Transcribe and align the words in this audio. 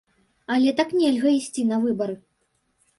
Але 0.55 0.73
так 0.79 0.89
нельга 1.01 1.29
ісці 1.37 1.69
на 1.75 1.83
выбары. 1.87 2.21